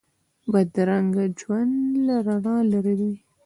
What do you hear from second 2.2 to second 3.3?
رڼا لرې وي